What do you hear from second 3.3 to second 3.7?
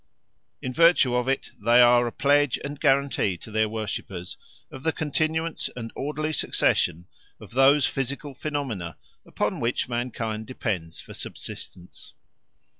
to their